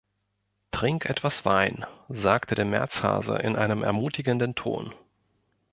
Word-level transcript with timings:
„Trink 0.71 1.05
etwas 1.05 1.45
Wein“, 1.45 1.85
sagte 2.09 2.55
der 2.55 2.65
Märzhase 2.65 3.35
in 3.37 3.55
einem 3.55 3.83
ermutigenden 3.83 4.55
Ton. 4.55 4.95